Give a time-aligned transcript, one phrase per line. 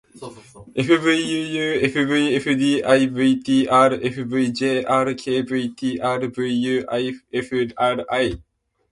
[0.79, 2.55] fvuufvfdivtrfvjrkvtrvuifri